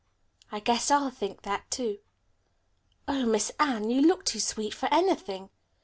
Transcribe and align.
"I 0.51 0.59
guess 0.61 0.89
I'll 0.89 1.11
think 1.11 1.43
that, 1.43 1.69
too." 1.69 1.99
"Oh, 3.07 3.27
Miss 3.27 3.51
Anne, 3.59 3.91
you 3.91 4.01
look 4.01 4.25
too 4.25 4.39
sweet 4.39 4.73
for 4.73 4.89
anything." 4.91 5.51